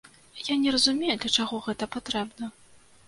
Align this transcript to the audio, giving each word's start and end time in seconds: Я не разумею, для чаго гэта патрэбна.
Я 0.47 0.55
не 0.61 0.71
разумею, 0.75 1.17
для 1.23 1.31
чаго 1.37 1.61
гэта 1.67 1.89
патрэбна. 1.97 2.53